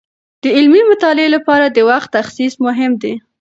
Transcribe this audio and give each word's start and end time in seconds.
د 0.43 0.45
علمي 0.57 0.81
مطالعې 0.91 1.29
لپاره 1.35 1.65
د 1.69 1.77
وخت 1.89 2.09
تخصیص 2.17 2.53
مهم 2.65 2.91
دی. 3.01 3.13